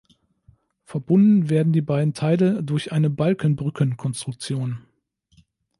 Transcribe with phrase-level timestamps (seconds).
[0.83, 4.79] Verbunden werden die beiden Teile durch eine Balkenbrücken-Konstruktion.